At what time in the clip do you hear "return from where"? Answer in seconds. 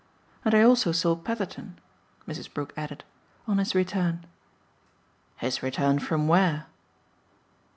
5.61-6.65